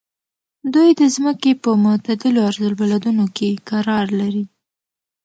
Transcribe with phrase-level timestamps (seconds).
[0.73, 4.45] دوی د ځمکې په معتدلو عرض البلدونو کې قرار لري.